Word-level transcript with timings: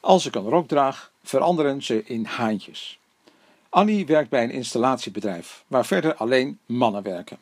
Als 0.00 0.26
ik 0.26 0.34
een 0.34 0.48
rok 0.48 0.68
draag, 0.68 1.12
veranderen 1.22 1.82
ze 1.82 2.04
in 2.04 2.24
haantjes. 2.24 2.98
Annie 3.68 4.06
werkt 4.06 4.30
bij 4.30 4.42
een 4.42 4.50
installatiebedrijf, 4.50 5.64
waar 5.66 5.86
verder 5.86 6.14
alleen 6.14 6.58
mannen 6.66 7.02
werken. 7.02 7.38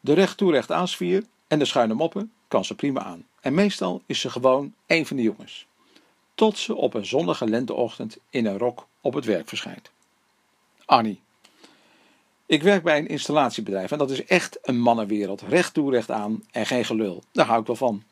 De 0.00 0.12
recht 0.12 0.36
toe 0.36 0.52
recht 0.52 0.72
aansvier 0.72 1.24
en 1.48 1.58
de 1.58 1.64
schuine 1.64 1.94
moppen 1.94 2.32
kan 2.48 2.64
ze 2.64 2.74
prima 2.74 3.02
aan. 3.02 3.26
En 3.40 3.54
meestal 3.54 4.02
is 4.06 4.20
ze 4.20 4.30
gewoon 4.30 4.74
een 4.86 5.06
van 5.06 5.16
de 5.16 5.22
jongens. 5.22 5.66
Tot 6.34 6.58
ze 6.58 6.74
op 6.74 6.94
een 6.94 7.06
zonnige 7.06 7.48
lenteochtend 7.48 8.16
in 8.30 8.46
een 8.46 8.58
rok 8.58 8.86
op 9.00 9.14
het 9.14 9.24
werk 9.24 9.48
verschijnt. 9.48 9.90
Annie. 10.84 11.20
Ik 12.46 12.62
werk 12.62 12.82
bij 12.82 12.98
een 12.98 13.08
installatiebedrijf 13.08 13.90
en 13.90 13.98
dat 13.98 14.10
is 14.10 14.24
echt 14.24 14.58
een 14.62 14.78
mannenwereld. 14.80 15.40
Recht 15.40 15.74
toe, 15.74 15.90
recht 15.90 16.10
aan 16.10 16.44
en 16.50 16.66
geen 16.66 16.84
gelul. 16.84 17.22
Daar 17.32 17.46
hou 17.46 17.60
ik 17.60 17.66
wel 17.66 17.76
van. 17.76 18.02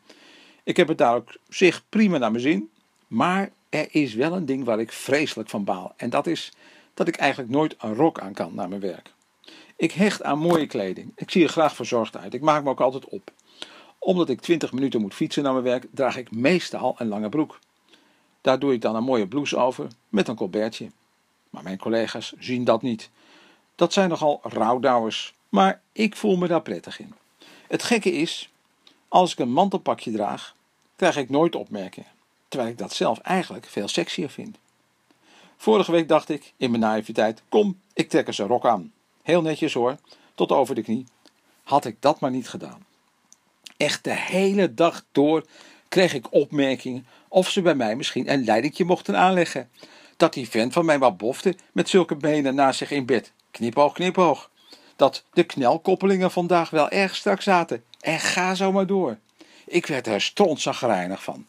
Ik 0.62 0.76
heb 0.76 0.88
het 0.88 0.98
daar 0.98 1.14
ook 1.14 1.36
zich 1.48 1.82
prima 1.88 2.18
naar 2.18 2.30
mijn 2.30 2.42
zin. 2.42 2.70
Maar 3.06 3.50
er 3.68 3.86
is 3.90 4.14
wel 4.14 4.32
een 4.32 4.46
ding 4.46 4.64
waar 4.64 4.80
ik 4.80 4.92
vreselijk 4.92 5.48
van 5.48 5.64
baal. 5.64 5.92
En 5.96 6.10
dat 6.10 6.26
is 6.26 6.52
dat 6.94 7.08
ik 7.08 7.16
eigenlijk 7.16 7.50
nooit 7.50 7.74
een 7.78 7.94
rok 7.94 8.20
aan 8.20 8.32
kan 8.32 8.54
naar 8.54 8.68
mijn 8.68 8.80
werk. 8.80 9.12
Ik 9.76 9.92
hecht 9.92 10.22
aan 10.22 10.38
mooie 10.38 10.66
kleding. 10.66 11.12
Ik 11.16 11.30
zie 11.30 11.42
er 11.42 11.48
graag 11.48 11.74
verzorgd 11.74 12.16
uit. 12.16 12.34
Ik 12.34 12.40
maak 12.40 12.64
me 12.64 12.70
ook 12.70 12.80
altijd 12.80 13.04
op. 13.04 13.30
Omdat 13.98 14.28
ik 14.28 14.40
20 14.40 14.72
minuten 14.72 15.00
moet 15.00 15.14
fietsen 15.14 15.42
naar 15.42 15.52
mijn 15.52 15.64
werk, 15.64 15.86
draag 15.90 16.16
ik 16.16 16.30
meestal 16.30 16.94
een 16.98 17.08
lange 17.08 17.28
broek. 17.28 17.58
Daar 18.40 18.58
doe 18.58 18.72
ik 18.72 18.80
dan 18.80 18.96
een 18.96 19.04
mooie 19.04 19.26
blouse 19.26 19.56
over 19.56 19.86
met 20.08 20.28
een 20.28 20.36
colbertje. 20.36 20.90
Maar 21.50 21.62
mijn 21.62 21.78
collega's 21.78 22.34
zien 22.38 22.64
dat 22.64 22.82
niet. 22.82 23.10
Dat 23.74 23.92
zijn 23.92 24.08
nogal 24.08 24.40
rouwdouwers, 24.42 25.34
maar 25.48 25.80
ik 25.92 26.16
voel 26.16 26.36
me 26.36 26.46
daar 26.48 26.62
prettig 26.62 27.00
in. 27.00 27.14
Het 27.68 27.82
gekke 27.82 28.12
is, 28.12 28.50
als 29.08 29.32
ik 29.32 29.38
een 29.38 29.52
mantelpakje 29.52 30.10
draag, 30.10 30.54
krijg 30.96 31.16
ik 31.16 31.30
nooit 31.30 31.54
opmerkingen, 31.54 32.10
terwijl 32.48 32.70
ik 32.70 32.78
dat 32.78 32.92
zelf 32.92 33.18
eigenlijk 33.18 33.66
veel 33.66 33.88
sexier 33.88 34.30
vind. 34.30 34.56
Vorige 35.56 35.92
week 35.92 36.08
dacht 36.08 36.28
ik, 36.28 36.52
in 36.56 36.70
mijn 36.70 36.82
naïviteit, 36.82 37.42
kom, 37.48 37.80
ik 37.92 38.08
trek 38.08 38.26
eens 38.26 38.38
een 38.38 38.46
rok 38.46 38.66
aan. 38.66 38.92
Heel 39.22 39.42
netjes 39.42 39.74
hoor, 39.74 39.96
tot 40.34 40.52
over 40.52 40.74
de 40.74 40.82
knie. 40.82 41.06
Had 41.62 41.84
ik 41.84 41.96
dat 42.00 42.20
maar 42.20 42.30
niet 42.30 42.48
gedaan. 42.48 42.84
Echt 43.76 44.04
de 44.04 44.14
hele 44.14 44.74
dag 44.74 45.04
door 45.12 45.44
kreeg 45.88 46.14
ik 46.14 46.32
opmerkingen 46.32 47.06
of 47.28 47.50
ze 47.50 47.62
bij 47.62 47.74
mij 47.74 47.96
misschien 47.96 48.32
een 48.32 48.44
leidingje 48.44 48.84
mochten 48.84 49.16
aanleggen. 49.16 49.70
Dat 50.16 50.32
die 50.32 50.48
vent 50.48 50.72
van 50.72 50.84
mij 50.84 50.98
wat 50.98 51.16
bofte 51.16 51.56
met 51.72 51.88
zulke 51.88 52.16
benen 52.16 52.54
naast 52.54 52.78
zich 52.78 52.90
in 52.90 53.06
bed. 53.06 53.32
Knipoog, 53.50 53.92
knipoog. 53.92 54.50
Dat 54.96 55.24
de 55.32 55.44
knelkoppelingen 55.44 56.30
vandaag 56.30 56.70
wel 56.70 56.88
erg 56.88 57.16
strak 57.16 57.42
zaten. 57.42 57.84
En 58.00 58.20
ga 58.20 58.54
zo 58.54 58.72
maar 58.72 58.86
door. 58.86 59.18
Ik 59.64 59.86
werd 59.86 60.06
er 60.06 60.20
strontzagrijnig 60.20 61.22
van. 61.22 61.46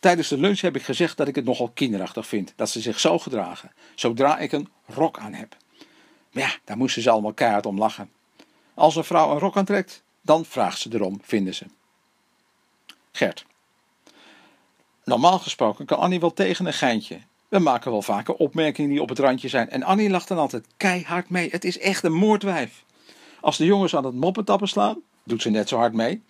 Tijdens 0.00 0.28
de 0.28 0.38
lunch 0.38 0.60
heb 0.60 0.76
ik 0.76 0.82
gezegd 0.82 1.16
dat 1.16 1.28
ik 1.28 1.34
het 1.34 1.44
nogal 1.44 1.70
kinderachtig 1.74 2.26
vind 2.26 2.52
dat 2.56 2.70
ze 2.70 2.80
zich 2.80 3.00
zo 3.00 3.18
gedragen, 3.18 3.72
zodra 3.94 4.38
ik 4.38 4.52
een 4.52 4.68
rok 4.86 5.18
aan 5.18 5.32
heb. 5.32 5.56
Maar 6.32 6.42
ja, 6.42 6.50
daar 6.64 6.76
moesten 6.76 7.02
ze 7.02 7.10
allemaal 7.10 7.32
keihard 7.32 7.66
om 7.66 7.78
lachen. 7.78 8.10
Als 8.74 8.96
een 8.96 9.04
vrouw 9.04 9.30
een 9.30 9.38
rok 9.38 9.56
aantrekt, 9.56 10.02
dan 10.22 10.44
vraagt 10.44 10.78
ze 10.78 10.88
erom, 10.92 11.20
vinden 11.22 11.54
ze. 11.54 11.66
Gert. 13.12 13.46
Normaal 15.04 15.38
gesproken 15.38 15.86
kan 15.86 15.98
Annie 15.98 16.20
wel 16.20 16.32
tegen 16.32 16.66
een 16.66 16.72
geintje. 16.72 17.18
We 17.48 17.58
maken 17.58 17.90
wel 17.90 18.02
vaker 18.02 18.34
opmerkingen 18.34 18.90
die 18.90 19.02
op 19.02 19.08
het 19.08 19.18
randje 19.18 19.48
zijn. 19.48 19.70
En 19.70 19.82
Annie 19.82 20.10
lacht 20.10 20.28
dan 20.28 20.38
altijd 20.38 20.66
keihard 20.76 21.30
mee. 21.30 21.50
Het 21.50 21.64
is 21.64 21.78
echt 21.78 22.04
een 22.04 22.12
moordwijf. 22.12 22.84
Als 23.40 23.56
de 23.56 23.64
jongens 23.64 23.96
aan 23.96 24.04
het 24.04 24.14
moppentappen 24.14 24.68
slaan, 24.68 25.00
doet 25.24 25.42
ze 25.42 25.50
net 25.50 25.68
zo 25.68 25.76
hard 25.76 25.92
mee. 25.92 26.22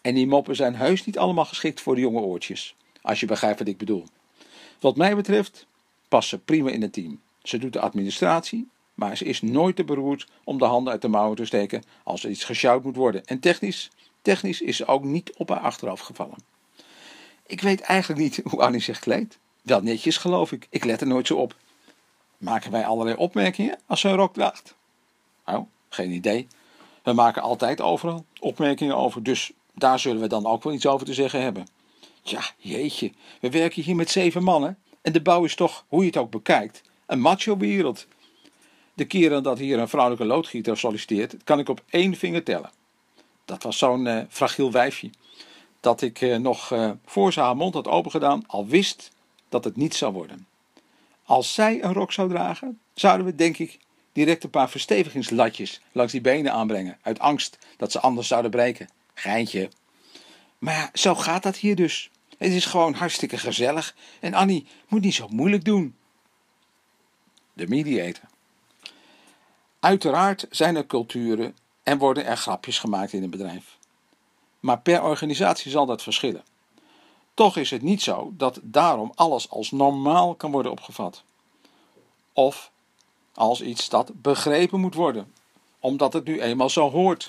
En 0.00 0.14
die 0.14 0.26
moppen 0.26 0.56
zijn 0.56 0.74
heus 0.74 1.04
niet 1.04 1.18
allemaal 1.18 1.44
geschikt 1.44 1.80
voor 1.80 1.94
de 1.94 2.00
jonge 2.00 2.20
oortjes. 2.20 2.76
Als 3.02 3.20
je 3.20 3.26
begrijpt 3.26 3.58
wat 3.58 3.68
ik 3.68 3.78
bedoel. 3.78 4.06
Wat 4.80 4.96
mij 4.96 5.16
betreft 5.16 5.66
past 6.08 6.28
ze 6.28 6.38
prima 6.38 6.70
in 6.70 6.82
het 6.82 6.92
team. 6.92 7.20
Ze 7.42 7.58
doet 7.58 7.72
de 7.72 7.80
administratie, 7.80 8.68
maar 8.94 9.16
ze 9.16 9.24
is 9.24 9.42
nooit 9.42 9.76
te 9.76 9.84
beroerd 9.84 10.26
om 10.44 10.58
de 10.58 10.64
handen 10.64 10.92
uit 10.92 11.02
de 11.02 11.08
mouwen 11.08 11.36
te 11.36 11.44
steken 11.44 11.82
als 12.02 12.24
er 12.24 12.30
iets 12.30 12.44
gesjouwd 12.44 12.84
moet 12.84 12.96
worden. 12.96 13.24
En 13.24 13.40
technisch, 13.40 13.90
technisch 14.22 14.60
is 14.60 14.76
ze 14.76 14.86
ook 14.86 15.04
niet 15.04 15.32
op 15.36 15.48
haar 15.48 15.60
achteraf 15.60 16.00
gevallen. 16.00 16.38
Ik 17.46 17.60
weet 17.60 17.80
eigenlijk 17.80 18.20
niet 18.20 18.40
hoe 18.50 18.60
Annie 18.60 18.80
zich 18.80 18.98
kleedt. 18.98 19.38
Wel 19.62 19.82
netjes 19.82 20.16
geloof 20.16 20.52
ik, 20.52 20.66
ik 20.70 20.84
let 20.84 21.00
er 21.00 21.06
nooit 21.06 21.26
zo 21.26 21.36
op. 21.36 21.56
Maken 22.38 22.70
wij 22.70 22.86
allerlei 22.86 23.16
opmerkingen 23.16 23.78
als 23.86 24.00
ze 24.00 24.08
een 24.08 24.16
rok 24.16 24.34
draagt? 24.34 24.74
Nou, 25.46 25.64
geen 25.88 26.10
idee. 26.10 26.46
We 27.02 27.12
maken 27.12 27.42
altijd 27.42 27.80
overal 27.80 28.24
opmerkingen 28.40 28.96
over, 28.96 29.22
dus 29.22 29.52
daar 29.74 29.98
zullen 29.98 30.20
we 30.20 30.26
dan 30.26 30.46
ook 30.46 30.62
wel 30.62 30.72
iets 30.72 30.86
over 30.86 31.06
te 31.06 31.14
zeggen 31.14 31.42
hebben. 31.42 31.66
Tja, 32.28 32.42
jeetje, 32.58 33.12
we 33.40 33.50
werken 33.50 33.82
hier 33.82 33.96
met 33.96 34.10
zeven 34.10 34.42
mannen 34.42 34.78
en 35.02 35.12
de 35.12 35.22
bouw 35.22 35.44
is 35.44 35.54
toch, 35.54 35.84
hoe 35.88 36.00
je 36.00 36.06
het 36.06 36.16
ook 36.16 36.30
bekijkt, 36.30 36.82
een 37.06 37.20
macho-wereld. 37.20 38.06
De 38.94 39.04
keren 39.04 39.42
dat 39.42 39.58
hier 39.58 39.78
een 39.78 39.88
vrouwelijke 39.88 40.26
loodgieter 40.26 40.78
solliciteert, 40.78 41.44
kan 41.44 41.58
ik 41.58 41.68
op 41.68 41.82
één 41.90 42.16
vinger 42.16 42.42
tellen. 42.42 42.70
Dat 43.44 43.62
was 43.62 43.78
zo'n 43.78 44.06
uh, 44.06 44.20
fragiel 44.28 44.72
wijfje, 44.72 45.10
dat 45.80 46.02
ik 46.02 46.20
uh, 46.20 46.36
nog 46.36 46.70
uh, 46.70 46.90
voor 47.06 47.32
ze 47.32 47.40
haar 47.40 47.56
mond 47.56 47.74
had 47.74 47.88
opengedaan, 47.88 48.44
al 48.46 48.66
wist 48.66 49.10
dat 49.48 49.64
het 49.64 49.76
niet 49.76 49.94
zou 49.94 50.12
worden. 50.12 50.46
Als 51.24 51.54
zij 51.54 51.82
een 51.82 51.92
rok 51.92 52.12
zou 52.12 52.28
dragen, 52.28 52.80
zouden 52.94 53.26
we, 53.26 53.34
denk 53.34 53.58
ik, 53.58 53.78
direct 54.12 54.44
een 54.44 54.50
paar 54.50 54.70
verstevigingslatjes 54.70 55.80
langs 55.92 56.12
die 56.12 56.20
benen 56.20 56.52
aanbrengen, 56.52 56.98
uit 57.02 57.18
angst 57.18 57.58
dat 57.76 57.92
ze 57.92 58.00
anders 58.00 58.28
zouden 58.28 58.50
breken. 58.50 58.88
Geintje. 59.14 59.70
Maar 60.58 60.74
ja, 60.74 60.90
zo 60.92 61.14
gaat 61.14 61.42
dat 61.42 61.56
hier 61.56 61.76
dus. 61.76 62.10
Het 62.38 62.52
is 62.52 62.64
gewoon 62.64 62.94
hartstikke 62.94 63.38
gezellig 63.38 63.94
en 64.20 64.34
Annie 64.34 64.66
moet 64.88 65.00
niet 65.00 65.14
zo 65.14 65.28
moeilijk 65.28 65.64
doen. 65.64 65.96
De 67.52 67.68
mediator. 67.68 68.24
Uiteraard 69.80 70.46
zijn 70.50 70.76
er 70.76 70.86
culturen 70.86 71.56
en 71.82 71.98
worden 71.98 72.24
er 72.24 72.36
grapjes 72.36 72.78
gemaakt 72.78 73.12
in 73.12 73.22
een 73.22 73.30
bedrijf. 73.30 73.76
Maar 74.60 74.80
per 74.80 75.02
organisatie 75.02 75.70
zal 75.70 75.86
dat 75.86 76.02
verschillen. 76.02 76.44
Toch 77.34 77.56
is 77.56 77.70
het 77.70 77.82
niet 77.82 78.02
zo 78.02 78.32
dat 78.36 78.60
daarom 78.62 79.12
alles 79.14 79.50
als 79.50 79.70
normaal 79.70 80.34
kan 80.34 80.50
worden 80.50 80.72
opgevat. 80.72 81.22
Of 82.32 82.70
als 83.34 83.62
iets 83.62 83.88
dat 83.88 84.22
begrepen 84.22 84.80
moet 84.80 84.94
worden, 84.94 85.32
omdat 85.80 86.12
het 86.12 86.24
nu 86.24 86.40
eenmaal 86.40 86.70
zo 86.70 86.90
hoort. 86.90 87.26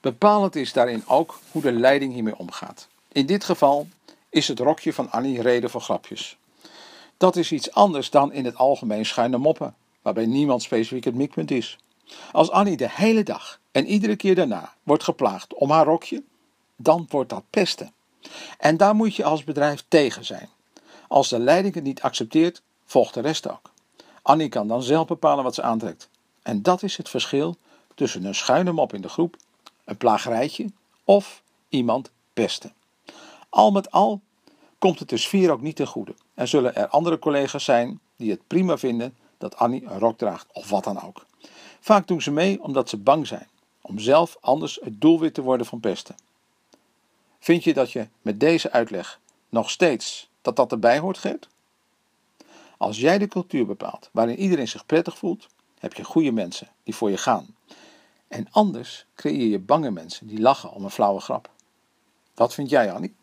Bepalend 0.00 0.56
is 0.56 0.72
daarin 0.72 1.02
ook 1.06 1.40
hoe 1.50 1.62
de 1.62 1.72
leiding 1.72 2.12
hiermee 2.12 2.38
omgaat. 2.38 2.88
In 3.12 3.26
dit 3.26 3.44
geval 3.44 3.88
is 4.34 4.48
het 4.48 4.58
rokje 4.58 4.92
van 4.92 5.10
Annie 5.10 5.42
reden 5.42 5.70
voor 5.70 5.80
grapjes. 5.80 6.36
Dat 7.16 7.36
is 7.36 7.52
iets 7.52 7.72
anders 7.72 8.10
dan 8.10 8.32
in 8.32 8.44
het 8.44 8.56
algemeen 8.56 9.06
schuine 9.06 9.38
moppen, 9.38 9.74
waarbij 10.02 10.26
niemand 10.26 10.62
specifiek 10.62 11.04
het 11.04 11.14
mikpunt 11.14 11.50
is. 11.50 11.78
Als 12.32 12.50
Annie 12.50 12.76
de 12.76 12.90
hele 12.90 13.22
dag 13.22 13.60
en 13.72 13.86
iedere 13.86 14.16
keer 14.16 14.34
daarna 14.34 14.74
wordt 14.82 15.02
geplaagd 15.02 15.54
om 15.54 15.70
haar 15.70 15.84
rokje, 15.84 16.22
dan 16.76 17.06
wordt 17.08 17.30
dat 17.30 17.44
pesten. 17.50 17.92
En 18.58 18.76
daar 18.76 18.94
moet 18.94 19.16
je 19.16 19.24
als 19.24 19.44
bedrijf 19.44 19.84
tegen 19.88 20.24
zijn. 20.24 20.48
Als 21.08 21.28
de 21.28 21.38
leiding 21.38 21.74
het 21.74 21.84
niet 21.84 22.02
accepteert, 22.02 22.62
volgt 22.84 23.14
de 23.14 23.20
rest 23.20 23.50
ook. 23.50 23.70
Annie 24.22 24.48
kan 24.48 24.68
dan 24.68 24.82
zelf 24.82 25.06
bepalen 25.06 25.44
wat 25.44 25.54
ze 25.54 25.62
aantrekt. 25.62 26.08
En 26.42 26.62
dat 26.62 26.82
is 26.82 26.96
het 26.96 27.08
verschil 27.08 27.56
tussen 27.94 28.24
een 28.24 28.34
schuine 28.34 28.72
mop 28.72 28.94
in 28.94 29.00
de 29.00 29.08
groep, 29.08 29.36
een 29.84 29.96
plagerijtje 29.96 30.66
of 31.04 31.42
iemand 31.68 32.10
pesten. 32.32 32.72
Al 33.54 33.70
met 33.70 33.90
al 33.90 34.20
komt 34.78 34.98
het 34.98 35.08
de 35.08 35.16
sfeer 35.16 35.50
ook 35.50 35.60
niet 35.60 35.76
ten 35.76 35.86
goede 35.86 36.14
en 36.34 36.48
zullen 36.48 36.74
er 36.74 36.88
andere 36.88 37.18
collega's 37.18 37.64
zijn 37.64 38.00
die 38.16 38.30
het 38.30 38.46
prima 38.46 38.78
vinden 38.78 39.16
dat 39.38 39.56
Annie 39.56 39.84
een 39.84 39.98
rok 39.98 40.18
draagt 40.18 40.46
of 40.52 40.70
wat 40.70 40.84
dan 40.84 41.02
ook. 41.02 41.26
Vaak 41.80 42.06
doen 42.06 42.22
ze 42.22 42.30
mee 42.30 42.62
omdat 42.62 42.88
ze 42.88 42.96
bang 42.96 43.26
zijn 43.26 43.48
om 43.80 43.98
zelf 43.98 44.36
anders 44.40 44.78
het 44.82 45.00
doelwit 45.00 45.34
te 45.34 45.42
worden 45.42 45.66
van 45.66 45.80
pesten. 45.80 46.14
Vind 47.38 47.64
je 47.64 47.74
dat 47.74 47.92
je 47.92 48.08
met 48.22 48.40
deze 48.40 48.70
uitleg 48.70 49.20
nog 49.48 49.70
steeds 49.70 50.28
dat 50.42 50.56
dat 50.56 50.72
erbij 50.72 50.98
hoort, 50.98 51.18
Gert? 51.18 51.48
Als 52.76 52.98
jij 52.98 53.18
de 53.18 53.28
cultuur 53.28 53.66
bepaalt 53.66 54.08
waarin 54.12 54.38
iedereen 54.38 54.68
zich 54.68 54.86
prettig 54.86 55.18
voelt, 55.18 55.46
heb 55.78 55.94
je 55.94 56.04
goede 56.04 56.32
mensen 56.32 56.68
die 56.82 56.94
voor 56.94 57.10
je 57.10 57.18
gaan. 57.18 57.56
En 58.28 58.46
anders 58.50 59.06
creëer 59.14 59.48
je 59.48 59.58
bange 59.58 59.90
mensen 59.90 60.26
die 60.26 60.40
lachen 60.40 60.72
om 60.72 60.84
een 60.84 60.90
flauwe 60.90 61.20
grap. 61.20 61.50
Wat 62.34 62.54
vind 62.54 62.70
jij, 62.70 62.92
Annie? 62.92 63.14